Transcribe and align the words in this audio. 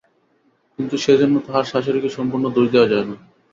কিন্তু 0.79 0.95
সেজন্য 0.97 1.35
তাহার 1.45 1.65
শাশুড়িকে 1.71 2.09
সম্পূর্ণ 2.17 2.45
দোষ 2.55 2.67
দেওয়া 2.73 2.91
যায় 2.91 3.05
না। 3.09 3.15